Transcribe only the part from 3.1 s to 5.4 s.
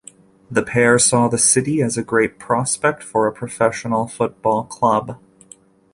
a professional football club.